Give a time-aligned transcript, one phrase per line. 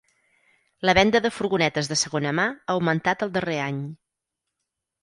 [0.89, 3.89] La venda de furgonetes de segona mà ha augmentat el darrer any.